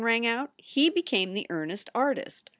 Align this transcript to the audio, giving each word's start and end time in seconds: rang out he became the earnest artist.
rang 0.03 0.25
out 0.25 0.49
he 0.57 0.89
became 0.89 1.35
the 1.35 1.45
earnest 1.51 1.87
artist. 1.93 2.49